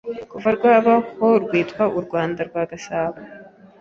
[0.31, 3.19] Kuva rwabaho rwitwa u Rwanda rwa Gasabo,